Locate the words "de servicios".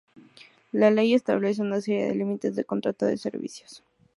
3.05-3.83